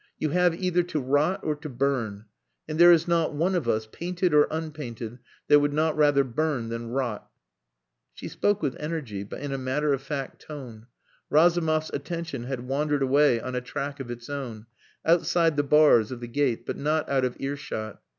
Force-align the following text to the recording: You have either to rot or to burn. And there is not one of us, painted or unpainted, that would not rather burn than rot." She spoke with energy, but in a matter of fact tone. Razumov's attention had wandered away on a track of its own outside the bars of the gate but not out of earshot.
You 0.17 0.29
have 0.31 0.59
either 0.59 0.81
to 0.81 0.99
rot 0.99 1.41
or 1.43 1.55
to 1.57 1.69
burn. 1.69 2.25
And 2.67 2.79
there 2.79 2.91
is 2.91 3.07
not 3.07 3.35
one 3.35 3.53
of 3.53 3.69
us, 3.69 3.87
painted 3.91 4.33
or 4.33 4.47
unpainted, 4.49 5.19
that 5.47 5.59
would 5.59 5.73
not 5.73 5.95
rather 5.95 6.23
burn 6.23 6.69
than 6.69 6.87
rot." 6.89 7.29
She 8.15 8.27
spoke 8.27 8.63
with 8.63 8.75
energy, 8.79 9.21
but 9.23 9.41
in 9.41 9.51
a 9.51 9.59
matter 9.59 9.93
of 9.93 10.01
fact 10.01 10.41
tone. 10.41 10.87
Razumov's 11.29 11.91
attention 11.93 12.45
had 12.45 12.67
wandered 12.67 13.03
away 13.03 13.39
on 13.39 13.53
a 13.53 13.61
track 13.61 13.99
of 13.99 14.09
its 14.09 14.27
own 14.27 14.65
outside 15.05 15.55
the 15.55 15.61
bars 15.61 16.11
of 16.11 16.19
the 16.19 16.27
gate 16.27 16.65
but 16.65 16.77
not 16.77 17.07
out 17.07 17.23
of 17.23 17.37
earshot. 17.39 18.01